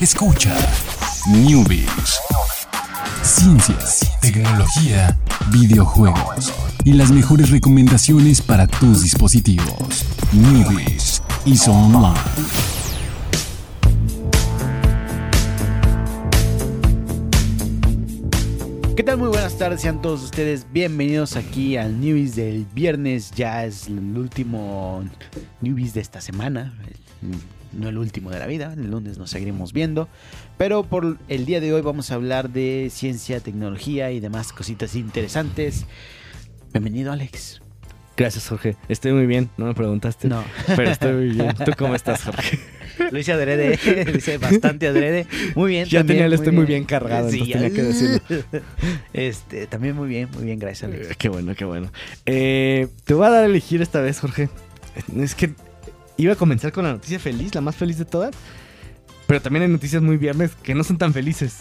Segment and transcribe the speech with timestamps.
[0.00, 0.56] Escucha
[1.28, 2.18] Newbies.
[3.22, 5.14] Ciencias, tecnología,
[5.52, 6.54] videojuegos
[6.86, 10.06] y las mejores recomendaciones para tus dispositivos.
[10.32, 12.18] Newbies y Online.
[18.96, 19.18] ¿Qué tal?
[19.18, 23.32] Muy buenas tardes, sean todos ustedes bienvenidos aquí al Newbies del viernes.
[23.32, 25.04] Ya es el último
[25.60, 26.72] Newbies de esta semana,
[27.72, 28.72] no el último de la vida.
[28.72, 30.08] El lunes nos seguiremos viendo,
[30.58, 34.94] pero por el día de hoy vamos a hablar de ciencia, tecnología y demás cositas
[34.96, 35.86] interesantes.
[36.72, 37.60] Bienvenido, Alex.
[38.16, 38.76] Gracias, Jorge.
[38.88, 40.28] Estoy muy bien, no me preguntaste.
[40.28, 40.44] No.
[40.76, 41.54] Pero estoy muy bien.
[41.64, 42.58] ¿Tú cómo estás, Jorge?
[43.10, 45.26] Lo hice adrede, lo hice bastante adrede.
[45.54, 45.86] Muy bien.
[45.86, 48.62] Ya también, tenía el este muy bien cargado, Sí, entonces tenía que decirlo.
[49.14, 51.10] Este, también muy bien, muy bien, gracias, Alex.
[51.10, 51.90] Eh, Qué bueno, qué bueno.
[52.26, 54.50] Eh, te voy a dar a elegir esta vez, Jorge.
[55.16, 55.54] Es que
[56.22, 58.30] iba a comenzar con la noticia feliz, la más feliz de todas.
[59.26, 61.58] Pero también hay noticias muy viernes que no son tan felices.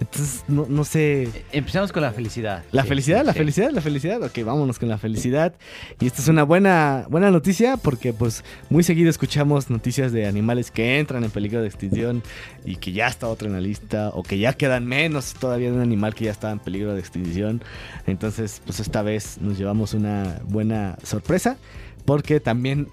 [0.00, 1.28] Entonces, no, no sé.
[1.52, 2.64] Empezamos con la felicidad.
[2.72, 3.38] La Sí, felicidad, la sí.
[3.38, 4.20] felicidad, la felicidad.
[4.24, 5.54] Ok, vámonos con la felicidad.
[6.00, 10.72] Y esta es una buena, buena noticia porque pues muy seguido escuchamos noticias de animales
[10.72, 12.24] que entran en peligro de extinción
[12.64, 15.76] y que ya está otro en la lista o que ya quedan menos todavía de
[15.76, 17.62] un animal que ya estaba en peligro de extinción.
[18.08, 21.56] Entonces, pues esta vez nos llevamos una buena sorpresa
[22.04, 22.88] porque también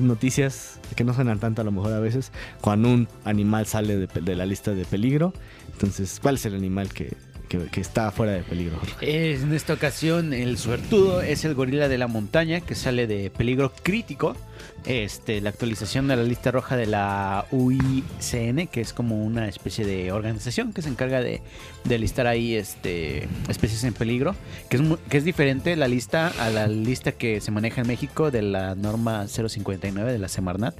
[0.00, 4.06] noticias que no suenan tanto a lo mejor a veces cuando un animal sale de,
[4.20, 5.32] de la lista de peligro.
[5.72, 7.12] Entonces, ¿cuál es el animal que,
[7.48, 8.78] que- que está fuera de peligro?
[9.00, 13.72] En esta ocasión, el suertudo es el gorila de la montaña que sale de peligro
[13.82, 14.36] crítico.
[14.84, 19.86] Este, la actualización de la lista roja de la UICN, que es como una especie
[19.86, 21.40] de organización que se encarga de,
[21.84, 24.34] de listar ahí este, especies en peligro,
[24.68, 28.30] que es, que es diferente la lista a la lista que se maneja en México
[28.32, 30.74] de la norma 059 de la Semarnat.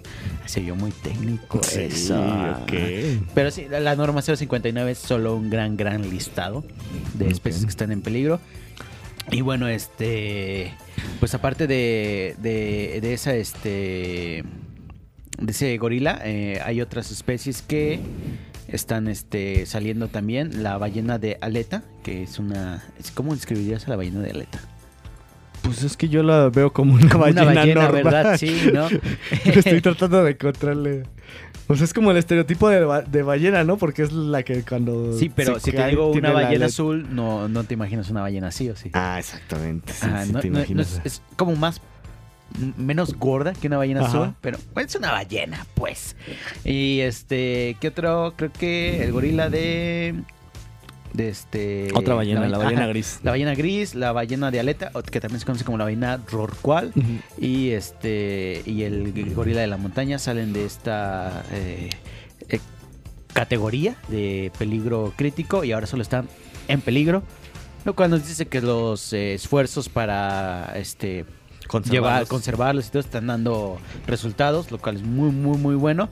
[0.47, 2.21] Se vio muy técnico eso.
[2.63, 2.73] ok.
[3.35, 6.65] Pero sí, la, norma 059 es solo un gran, gran listado
[7.15, 7.67] de especies Ok.
[7.67, 8.41] que están en peligro.
[9.31, 10.75] Y bueno, este.
[11.21, 14.45] Pues aparte de, de, de esa, este.
[15.39, 18.01] De ese gorila, eh, hay otras especies que
[18.69, 20.63] están este, saliendo también.
[20.63, 22.85] La ballena de aleta, que es una.
[23.15, 24.61] ¿Cómo describirías a la ballena de aleta?
[25.63, 28.03] Pues es que yo la veo como una ballena, una ballena, normal.
[28.05, 28.37] ¿verdad?
[28.37, 28.89] Sí, ¿no?
[29.45, 31.03] Estoy tratando de encontrarle.
[31.67, 33.77] Pues es como el estereotipo de, ba- de ballena, ¿no?
[33.79, 35.17] Porque es la que cuando.
[35.17, 38.69] Sí, pero si te digo una ballena azul, no, no te imaginas una ballena así
[38.69, 38.91] o sí.
[38.93, 39.93] Ah, exactamente.
[39.93, 41.01] Sí, Ah, sí no- te no- no imaginas.
[41.05, 41.81] es, es como más
[42.77, 44.09] menos gorda que una ballena Ajá.
[44.09, 46.17] azul, pero es una ballena, pues.
[46.65, 48.35] Y este, ¿qué otro?
[48.37, 50.15] Creo que el gorila de
[51.13, 53.21] de este Otra ballena, la, ba- ballena ajá, gris.
[53.23, 56.93] La ballena gris, la ballena de aleta, que también se conoce como la ballena rorcual,
[56.97, 57.07] Ujú.
[57.45, 61.91] y este y el gorila de la montaña salen de esta eh,
[62.49, 62.61] eh,
[63.33, 66.29] categoría de peligro crítico y ahora solo están
[66.69, 67.23] en peligro,
[67.85, 71.25] lo cual nos dice que los eh, esfuerzos para este
[71.65, 72.29] llevar, Conservarlos.
[72.29, 76.09] conservarlos y todo están dando resultados, lo cual es muy, muy, muy bueno.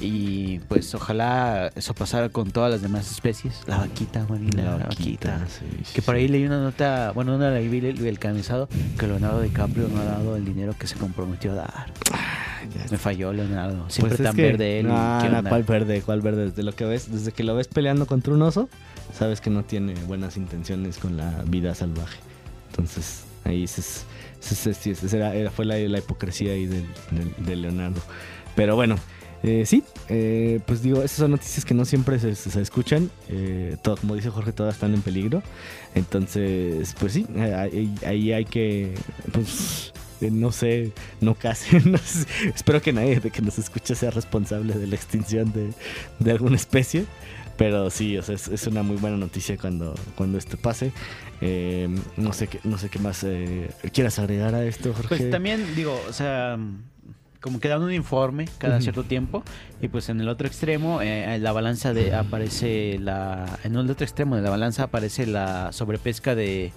[0.00, 3.62] Y pues ojalá eso pasara con todas las demás especies.
[3.66, 5.46] La vaquita, Marina, la, vaquita.
[5.48, 9.06] sí, sí, Que por ahí leí una nota, bueno, una leí el, el camisado, que
[9.06, 11.86] Leonardo DiCaprio no ha dado el dinero que se comprometió a dar.
[12.74, 13.84] Ya Me falló Leonardo.
[13.90, 14.88] Siempre Pues es tan que- verde él.
[14.88, 15.48] No, ¿qué no?
[15.48, 16.02] ¿cuál verde?
[16.02, 16.46] ¿Cuál verde?
[16.46, 18.68] Desde lo que ves, desde que lo ves peleando contra un oso,
[19.16, 22.18] sabes que no tiene buenas intenciones con la vida salvaje.
[22.70, 23.82] Entonces, ahí ese
[24.52, 26.86] esa era, era- fue la, la hipocresía ahí del-
[27.38, 28.00] de Leonardo.
[28.56, 28.96] Pero bueno,
[29.42, 33.10] eh, sí, eh, pues digo, esas son noticias que no siempre se, se- escuchan.
[33.28, 35.42] eh, todo, como dice Jorge, todas están en peligro.
[35.94, 38.94] Entonces, pues sí, eh, ahí, ahí hay que,
[39.32, 39.92] pues,
[40.30, 44.74] no sé, no casi, no sé, espero que nadie de que nos escuche sea responsable
[44.74, 45.70] de la extinción de,
[46.18, 47.06] de alguna especie.
[47.56, 50.92] Pero sí, o sea, es, es una muy buena noticia cuando, cuando esto pase.
[51.40, 55.08] Eh, no sé qué, no sé qué más eh, quieras agregar a esto, Jorge.
[55.08, 56.58] Pues también, digo, o sea,
[57.40, 59.42] como que dan un informe cada cierto tiempo.
[59.82, 63.58] Y pues en el otro extremo, eh, en la balanza de aparece la.
[63.64, 66.72] En el otro extremo de la balanza aparece la sobrepesca de.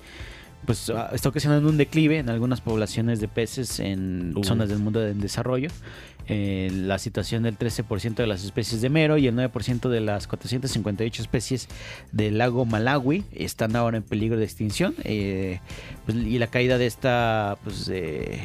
[0.66, 5.06] Pues ah, está ocasionando un declive en algunas poblaciones de peces en zonas del mundo
[5.06, 5.70] en desarrollo.
[6.30, 10.28] Eh, la situación del 13% de las especies de mero y el 9% de las
[10.28, 11.70] 458 especies
[12.12, 14.94] del lago Malawi están ahora en peligro de extinción.
[15.04, 15.62] Eh,
[16.06, 18.42] pues, y la caída de esta, pues, de,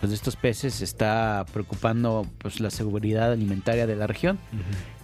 [0.00, 4.38] pues de estos peces está preocupando pues la seguridad alimentaria de la región.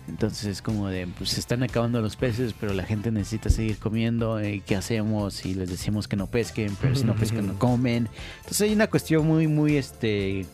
[0.08, 3.78] Entonces es como de, pues se están acabando los peces, pero la gente necesita seguir
[3.78, 4.38] comiendo.
[4.38, 5.44] eh, ¿Qué hacemos?
[5.44, 8.08] Y les decimos que no pesquen, pero si no pescan no comen.
[8.38, 10.46] Entonces hay una cuestión muy, muy, este,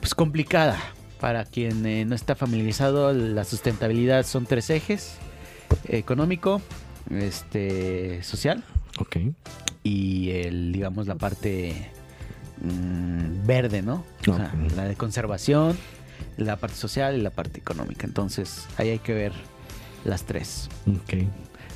[0.00, 0.78] pues complicada.
[1.20, 5.16] Para quien eh, no está familiarizado, la sustentabilidad son tres ejes:
[5.88, 6.62] económico,
[7.10, 8.62] este, social
[9.00, 9.16] Ok.
[9.82, 11.90] y el, digamos, la parte
[12.62, 14.04] mm, verde, ¿no?
[14.28, 15.76] O sea, la de conservación,
[16.36, 18.06] la parte social y la parte económica.
[18.06, 19.32] Entonces, ahí hay que ver
[20.04, 20.68] las tres.
[20.86, 21.24] Ok.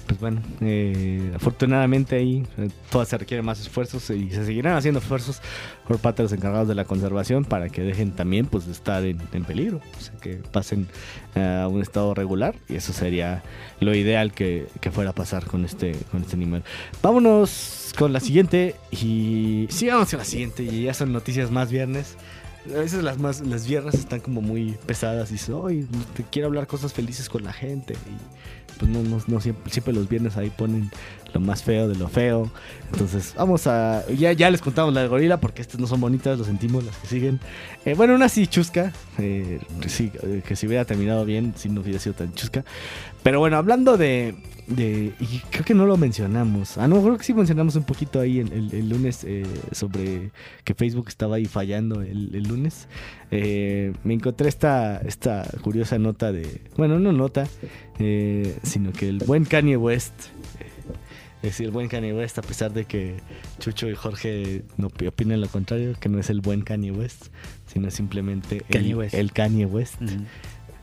[0.06, 4.98] Pues bueno, eh, afortunadamente ahí eh, todavía se requieren más esfuerzos y se seguirán haciendo
[4.98, 5.40] esfuerzos
[5.86, 9.04] por parte de los encargados de la conservación para que dejen también pues de estar
[9.04, 10.88] en, en peligro, o sea, que pasen
[11.36, 13.44] a un estado regular y eso sería
[13.78, 16.64] lo ideal que, que fuera a pasar con este, con este animal.
[17.00, 21.70] Vámonos con la siguiente y sí, vamos con la siguiente y ya son noticias más
[21.70, 22.16] viernes.
[22.70, 26.66] A veces las más las viernes están como muy pesadas y "Ay, te quiero hablar
[26.66, 30.50] cosas felices con la gente." Y pues no, no, no siempre, siempre los viernes ahí
[30.50, 30.90] ponen
[31.34, 32.50] lo más feo de lo feo.
[32.92, 34.04] Entonces, vamos a.
[34.08, 36.96] Ya, ya les contamos la de gorila porque estas no son bonitas, lo sentimos, las
[36.96, 37.40] que siguen.
[37.84, 38.92] Eh, bueno, una chusca.
[39.18, 42.64] eh, sí, eh, que si hubiera terminado bien, si no hubiera sido tan chusca.
[43.22, 44.34] Pero bueno, hablando de.
[44.66, 46.76] de y creo que no lo mencionamos.
[46.78, 50.30] Ah, no, creo que sí mencionamos un poquito ahí el, el- el lunes eh, sobre
[50.64, 52.88] que Facebook estaba ahí fallando el, el lunes.
[53.30, 56.60] Eh, me encontré esta, esta curiosa nota de.
[56.76, 57.46] Bueno, no nota,
[57.98, 60.14] eh, sino que el buen Kanye West.
[60.60, 60.66] eh,
[61.36, 63.16] Es decir, el buen Kanye West, a pesar de que
[63.58, 67.26] Chucho y Jorge no opi- opinen lo contrario, que no es el buen Kanye West,
[67.66, 69.14] sino simplemente Kanye el, West.
[69.14, 70.00] el Kanye West.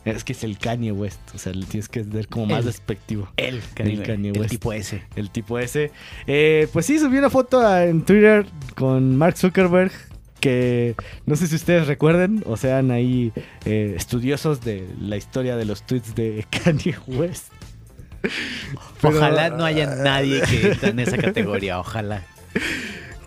[0.06, 2.66] Es que es el Kanye West, o sea, le tienes que ver como más El-
[2.66, 3.30] despectivo.
[3.38, 4.50] El Kanye, El Kanye el West.
[4.52, 5.04] tipo ese.
[5.16, 5.92] El tipo ese.
[6.26, 9.92] Eh, pues sí, subió una foto en Twitter con Mark Zuckerberg.
[10.40, 13.34] Que no sé si ustedes recuerden o sean ahí
[13.66, 17.52] eh, estudiosos de la historia de los tweets de Kanye West.
[19.02, 22.24] Pero- Ojalá no haya nadie que entre en esa categoría, ojalá.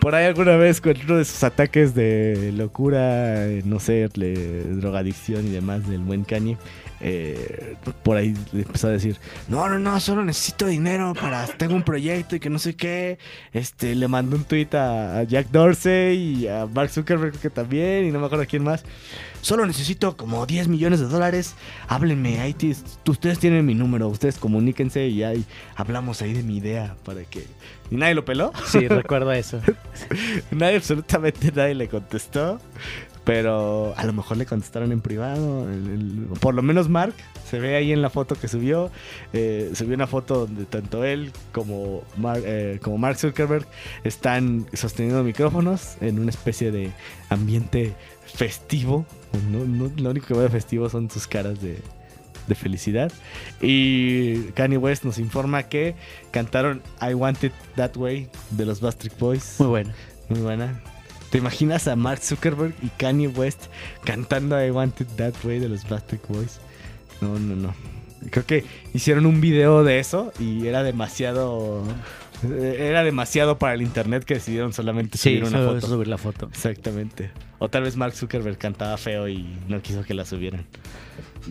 [0.03, 5.47] Por ahí alguna vez con uno de sus ataques de locura, eh, no sé, drogadicción
[5.47, 6.57] y demás del buen Kanye,
[7.05, 9.17] eh, por ahí empezó a decir,
[9.49, 13.19] no, no, no, solo necesito dinero para, tengo un proyecto y que no sé qué.
[13.51, 18.05] Este, le mandó un tweet a, a Jack Dorsey y a Mark Zuckerberg que también,
[18.05, 18.85] y no me acuerdo quién más.
[19.41, 21.55] Solo necesito como 10 millones de dólares.
[21.89, 22.55] Háblenme, ahí
[23.05, 25.43] ustedes tienen mi número, ustedes comuníquense y ahí
[25.75, 27.45] hablamos ahí de mi idea para que...
[27.91, 28.53] ¿Y nadie lo peló?
[28.65, 29.59] Sí, recuerdo eso.
[30.51, 32.59] Nadie, absolutamente nadie le contestó.
[33.23, 35.69] Pero a lo mejor le contestaron en privado.
[35.69, 37.13] el- el- por lo menos Mark
[37.49, 38.91] se ve ahí en la foto que subió.
[39.31, 43.65] eh, subió una foto donde tanto él como, Mar- eh, como Mark Zuckerberg
[44.03, 46.91] están sosteniendo micrófonos en una especie de
[47.29, 47.93] ambiente
[48.25, 49.05] festivo.
[49.51, 51.77] No, no- lo único que veo de festivo son sus caras de,
[52.47, 53.11] de felicidad.
[53.61, 55.95] Y Kanye West nos informa que
[56.31, 59.55] cantaron I Want It That Way de los Bastric Boys.
[59.59, 59.91] Muy bueno.
[60.29, 60.81] Muy buena.
[61.33, 63.63] ¿Te imaginas a Mark Zuckerberg y Kanye West
[64.03, 66.59] cantando I Want It That Way de los Backstreet Boys?
[67.21, 67.73] No, no, no.
[68.29, 68.63] Creo que
[68.93, 71.83] hicieron un video de eso y era demasiado...
[72.47, 75.87] eh, Era demasiado para el internet que decidieron solamente Sí, subir una solo foto.
[75.87, 76.49] subir la foto.
[76.53, 77.31] Exactamente.
[77.57, 80.65] O tal vez Mark Zuckerberg cantaba feo y no quiso que la subieran.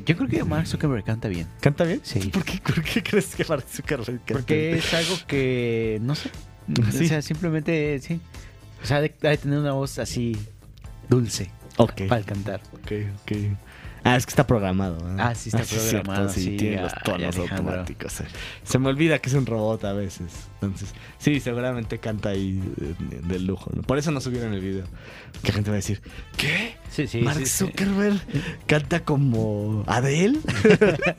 [0.07, 1.49] Yo creo que Mark Zuckerberg canta bien.
[1.61, 1.99] ¿Canta bien?
[2.05, 2.21] Sí.
[2.29, 4.79] ¿Por qué, por qué crees que Mark Zuckerberg canta Porque bien?
[4.79, 6.31] es algo que, no sé.
[6.93, 7.05] Sí.
[7.07, 8.21] O sea, simplemente, sí.
[8.83, 10.37] O sea, de, de tener una voz así
[11.09, 12.61] dulce Ok, para cantar.
[12.75, 12.93] ok,
[13.23, 13.33] ok.
[14.05, 14.99] Ah, es que está programado.
[15.13, 15.17] ¿eh?
[15.19, 18.21] Ah, sí está es cierto, programado, sí, tiene los tonos automáticos.
[18.21, 18.25] eh.
[18.65, 20.33] Se me olvida que es un robot a veces.
[20.55, 23.71] Entonces, sí, seguramente canta ahí eh, de lujo.
[23.73, 23.83] ¿no?
[23.83, 24.87] Por eso no subieron el video.
[25.45, 26.03] Que gente va a decir,
[26.37, 26.75] ¿qué?
[26.93, 27.21] Sí, sí.
[27.23, 27.47] Mark.
[27.47, 28.21] Zuckerberg
[28.67, 30.39] canta como Adele.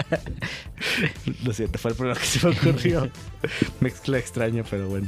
[1.44, 3.10] Lo siento, fue el primero que se me ocurrió.
[3.80, 5.08] Mezcla extraña, pero bueno,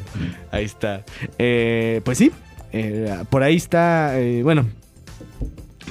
[0.51, 1.03] ahí está.
[1.38, 2.31] Eh, pues sí,
[2.72, 4.65] eh, por ahí está, eh, bueno,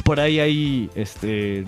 [0.05, 1.65] por ahí hay este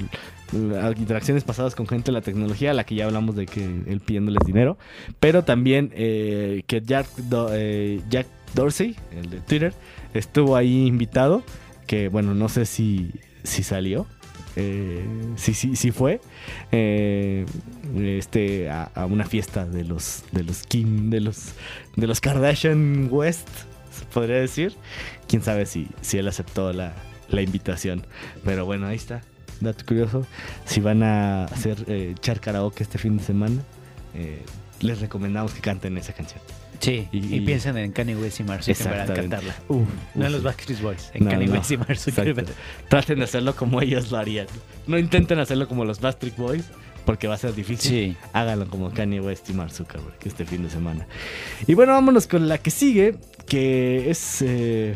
[0.97, 4.01] interacciones pasadas con gente de la tecnología, a la que ya hablamos de que él
[4.05, 4.79] pidiéndoles dinero,
[5.19, 9.75] pero también eh, que Jack, Do- eh, Jack Dorsey, el de Twitter,
[10.15, 11.43] estuvo ahí invitado,
[11.87, 13.13] que bueno, no sé si,
[13.43, 14.07] si salió.
[14.59, 15.05] Eh,
[15.37, 16.19] sí, sí, sí fue
[16.73, 17.45] eh,
[17.95, 21.53] este a, una fiesta de los de los Kim de los
[21.95, 23.49] de los Kardashian West
[24.15, 24.75] podría decir.
[25.29, 26.95] Quién sabe si, si él aceptó la,
[27.29, 28.07] la invitación.
[28.45, 29.23] Pero bueno ahí está
[29.61, 30.27] dato curioso.
[30.65, 33.63] Si van a hacer eh, echar karaoke este fin de semana
[34.15, 34.43] eh,
[34.81, 36.41] les recomendamos que canten esa canción
[36.81, 39.55] Sí, y, Y- piensen en Kanye West y Mark Zuckerberg al cantarla.
[39.69, 40.43] Uf, No en los.
[40.43, 41.53] Backstreet Boys, en No, Kanye no.
[41.55, 42.49] West y Mark Zuckerberg.
[42.89, 44.47] Traten de hacerlo como ellos lo harían.
[44.87, 46.65] No intenten hacerlo como los Bastric Boys,
[47.05, 47.91] porque va a ser difícil.
[47.91, 48.17] Sí.
[48.33, 51.07] Háganlo como Kanye West y Mark Zuckerberg este fin de semana.
[51.67, 53.17] Y bueno, vámonos con la que sigue,
[53.47, 54.43] que es...
[54.43, 54.95] eh,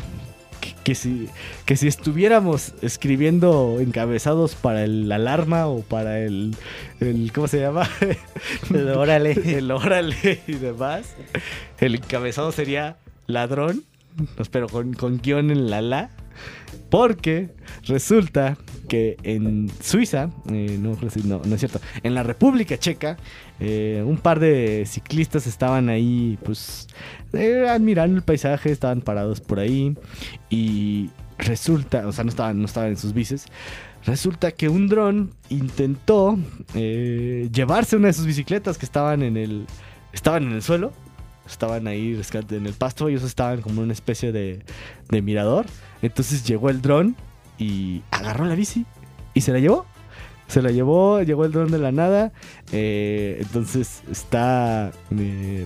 [0.83, 1.29] que, si,
[1.65, 6.55] que si estuviéramos escribiendo encabezados para el alarma o para el,
[6.99, 7.89] el ¿cómo se llama?
[8.73, 9.31] El órale.
[9.57, 11.15] el órale y demás,
[11.79, 12.97] el encabezado sería
[13.27, 13.83] ladrón,
[14.51, 16.09] pero con, con guion en la la,
[16.89, 17.49] porque
[17.85, 18.57] resulta
[18.91, 23.15] que en Suiza, eh, no, no, no es cierto, en la República Checa,
[23.61, 26.89] eh, un par de ciclistas estaban ahí, pues,
[27.31, 29.95] eh, admirando el paisaje, estaban parados por ahí
[30.49, 33.45] y resulta, o sea, no estaban, no estaban en sus bicis.
[34.03, 36.37] Resulta que un dron intentó
[36.73, 39.67] llevarse una de sus bicicletas que estaban en el,
[40.11, 40.91] estaban en el suelo,
[41.47, 42.19] estaban ahí
[42.49, 44.65] en el pasto, ellos estaban como una especie de,
[45.07, 45.65] de mirador.
[46.01, 47.15] Entonces llegó el dron
[47.61, 48.85] y agarró la bici
[49.33, 49.85] y se la llevó.
[50.47, 52.31] Se la llevó, llegó el dron de la nada.
[52.73, 55.65] eh, entonces está eh,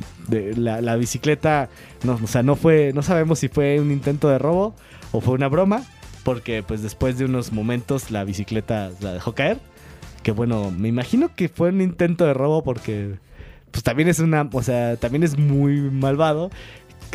[0.58, 1.70] la, la bicicleta.
[2.04, 2.92] No, o sea, no fue.
[2.94, 4.76] No sabemos si fue un intento de robo
[5.12, 5.84] o fue una broma.
[6.24, 9.60] Porque pues después de unos momentos la bicicleta la dejó caer.
[10.22, 13.16] Que bueno, me imagino que fue un intento de robo porque
[13.72, 16.50] pues también es una, o sea, también es muy malvado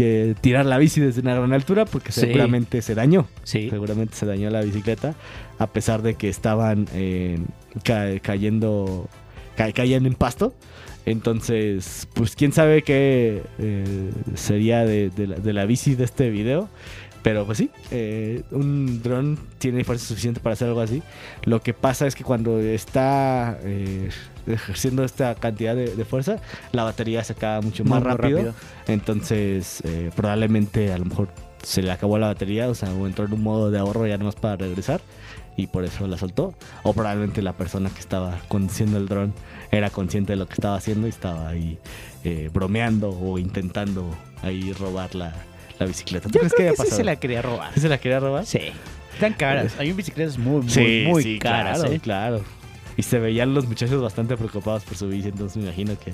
[0.00, 2.20] que tirar la bici desde una gran altura porque Sí.
[2.22, 3.26] seguramente se dañó.
[3.44, 3.68] Sí.
[3.70, 5.14] Seguramente se dañó la bicicleta
[5.58, 7.38] a pesar de que estaban eh,
[7.84, 9.08] ca- cayendo,
[9.56, 10.54] ca- caían en pasto.
[11.06, 16.30] Entonces, pues quién sabe qué eh, sería de, de la, de la bici de este
[16.30, 16.68] video.
[17.22, 21.02] Pero pues sí, eh, un dron tiene fuerza suficiente para hacer algo así.
[21.44, 24.08] Lo que pasa es que cuando está eh,
[24.46, 26.36] ejerciendo esta cantidad de, de fuerza,
[26.72, 28.54] la batería se acaba mucho más rápido.
[28.86, 31.28] Entonces, eh, probablemente a lo mejor
[31.62, 34.16] se le acabó la batería, o sea, o entró en un modo de ahorro ya
[34.16, 35.02] nomás para regresar
[35.56, 36.54] y por eso la soltó.
[36.82, 39.34] O probablemente la persona que estaba conduciendo el dron
[39.70, 41.78] era consciente de lo que estaba haciendo y estaba ahí
[42.24, 44.08] eh, bromeando o intentando
[44.42, 45.34] ahí robar la,
[45.80, 46.28] la bicicleta.
[46.28, 46.96] ¿Tú Yo crees creo haya que sí pasado?
[46.98, 47.74] se la quería robar.
[47.74, 48.46] ¿Sí se la quería robar?
[48.46, 48.60] Sí.
[49.14, 49.74] Están caras.
[49.78, 51.78] Hay bicicletas muy, muy, Sí, muy sí, caras.
[51.80, 52.00] claro, ¿eh?
[52.00, 52.44] claro.
[52.96, 56.12] Y se veían los muchachos bastante preocupados por su bici, entonces me imagino que,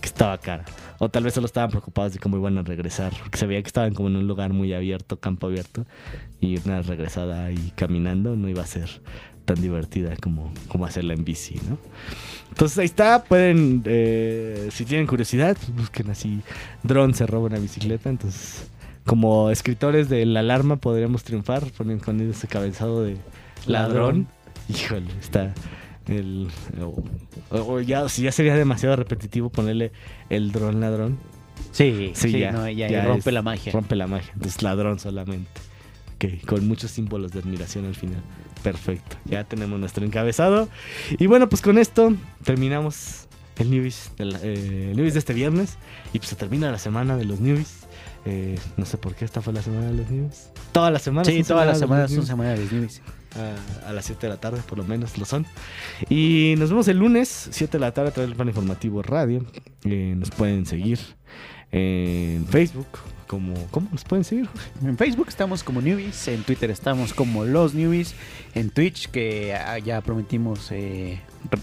[0.00, 0.64] que estaba cara.
[0.98, 3.68] O tal vez solo estaban preocupados de cómo iban a regresar, porque se veía que
[3.68, 5.86] estaban como en un lugar muy abierto, campo abierto,
[6.40, 9.00] y una regresada ahí caminando no iba a ser
[9.44, 11.78] tan divertida como, como hacerla en bici, ¿no?
[12.50, 16.40] Entonces ahí está, pueden, eh, si tienen curiosidad, pues busquen así,
[16.82, 18.68] dron se roba una bicicleta, entonces
[19.10, 23.16] como escritores de la alarma podríamos triunfar poniendo con ese cabezado de
[23.66, 23.96] ladrón.
[23.96, 24.28] Ladrón.
[24.68, 25.52] Híjole, está
[26.06, 26.46] el
[26.80, 27.02] o,
[27.50, 29.90] o ya ya sería demasiado repetitivo ponerle
[30.28, 31.18] el dron ladrón.
[31.72, 33.72] Sí, Sí, sí, ya, no, ya, ya rompe es- la magia.
[33.72, 34.30] Rompe la magia.
[34.34, 35.50] Entonces ladrón solamente.
[36.14, 38.22] Ok, con muchos símbolos de admiración al final.
[38.62, 39.16] Perfecto.
[39.24, 40.68] Ya tenemos nuestro encabezado.
[41.18, 42.14] Y bueno, pues con esto
[42.44, 43.26] terminamos
[43.58, 45.78] el newbies, eh, el newbies de este viernes.
[46.12, 47.88] Y pues se termina la semana de los newbies.
[48.26, 50.50] Eh, no sé por qué esta fue la semana de los newbies.
[50.72, 51.26] Todas las semanas.
[51.28, 53.00] Sí, son todas las de los semanas son semanas de newbies.
[53.84, 55.46] a, a las 7 de la tarde, por lo menos lo son.
[56.08, 59.44] Y nos vemos el lunes, 7 de la tarde, a través del plan informativo radio.
[59.84, 60.98] Eh, nos pueden seguir
[61.72, 62.86] en Facebook.
[63.26, 64.48] Como, ¿Cómo nos pueden seguir?
[64.84, 68.16] En Facebook estamos como Newbies, en Twitter estamos como Los Newbies,
[68.56, 71.20] en Twitch, que ah, ya prometimos eh,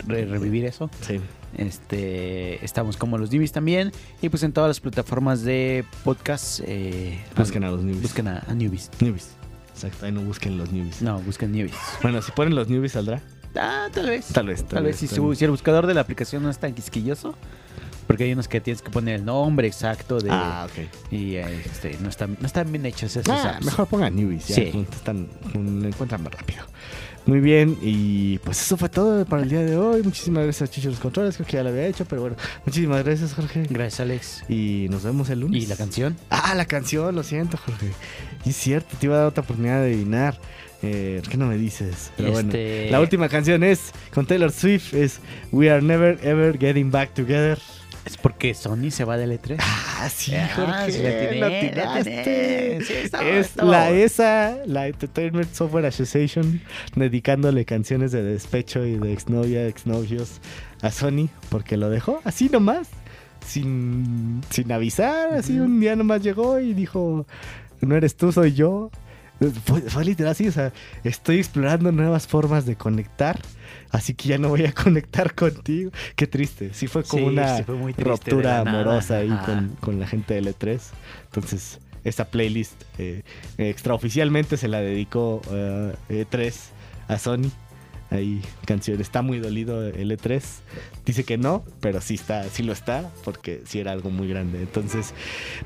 [0.08, 0.90] re- revivir eso.
[1.02, 1.20] Sí.
[1.56, 3.92] Este, estamos como Los Newbies también.
[4.22, 6.62] Y pues en todas las plataformas de podcast.
[6.66, 8.02] Eh, Busquen a los newbies.
[8.04, 8.90] busquen a, a Newbies.
[9.00, 9.30] Newbies.
[9.74, 11.02] Exacto, ahí no busquen los newbies.
[11.04, 11.76] No, busquen Newbies.
[12.02, 13.22] Bueno, si ponen los newbies saldrá.
[13.56, 14.26] Ah, tal vez.
[14.28, 17.36] Tal vez, Tal, vez, si, si el buscador de la aplicación no es tan quisquilloso.
[18.08, 20.30] Porque hay unos que tienes que poner el nombre exacto de.
[20.32, 21.12] Ah, ok.
[21.12, 23.66] Y este, no, están, no están bien hechos esos Ah, apps.
[23.66, 24.86] mejor pongan newbies, ya Sí.
[24.92, 26.64] están, lo encuentran más rápido.
[27.28, 30.02] Muy bien, y pues eso fue todo para el día de hoy.
[30.02, 33.04] Muchísimas gracias a Chicho los Controles, creo que ya lo había hecho, pero bueno, muchísimas
[33.04, 33.64] gracias Jorge.
[33.70, 34.44] Gracias, Alex.
[34.50, 35.62] Y nos vemos el lunes.
[35.62, 36.16] ¿Y la canción?
[36.30, 37.92] Ah, la canción, lo siento, Jorge.
[38.46, 40.40] Y es cierto, te iba a dar otra oportunidad de adivinar.
[40.84, 42.12] Eh, ¿Por qué no me dices?
[42.16, 42.48] Pero bueno.
[42.50, 45.20] Este- La última canción es con Taylor Swift, es
[45.52, 47.60] We Are Never Ever Getting Back Together.
[48.08, 49.58] Es porque Sony se va del E3.
[49.60, 50.92] Ah, sí, Ah, Jorge.
[50.92, 51.58] sí la atiné, la la
[51.96, 52.20] atinaste.
[52.22, 52.86] atiné.
[52.86, 53.96] Sí, estaba- es estaba la bueno.
[54.04, 56.62] ESA, la Entertainment Software Association,
[56.96, 60.40] dedicándole canciones de despecho y de exnovia, exnovios
[60.82, 62.88] a Sony, porque lo dejó así nomás,
[63.46, 67.26] sin, sin avisar, así un día nomás llegó y dijo,
[67.82, 68.90] no eres tú, soy yo.
[69.66, 70.74] Fue, fue literal así, o sea,
[71.04, 73.40] estoy explorando nuevas formas de conectar,
[73.92, 75.92] así que ya no voy a conectar contigo.
[76.16, 79.36] Qué triste, sí fue como Sí, una sí, fue muy triste de ruptura amorosa ahí
[79.46, 80.80] con, con la gente del E3.
[81.26, 83.24] Entonces, esta playlist eh,
[83.58, 86.54] extraoficialmente se la dedicó eh, E3
[87.08, 87.52] a Sony.
[88.10, 90.42] Ahí canción, está muy dolido el E3.
[91.06, 94.60] Dice que no, pero sí está, sí lo está, porque sí era algo muy grande.
[94.62, 95.14] Entonces,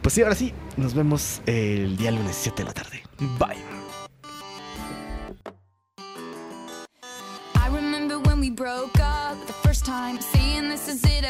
[0.01, 3.03] pues sí, ahora sí, nos vemos el día lunes 7 de la tarde.
[3.37, 3.80] Bye.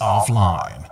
[0.00, 0.85] offline.